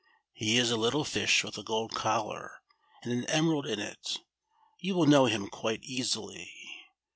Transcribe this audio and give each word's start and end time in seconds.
He 0.33 0.57
is 0.57 0.71
a 0.71 0.77
little 0.77 1.03
fish 1.05 1.43
with 1.43 1.59
a 1.59 1.63
gold 1.63 1.93
collar 1.93 2.63
and 3.03 3.13
an 3.13 3.23
emerald 3.25 3.67
in 3.67 3.79
it: 3.79 4.17
you 4.79 4.95
will 4.95 5.05
know 5.05 5.25
him 5.27 5.47
quite 5.47 5.83
easily. 5.83 6.51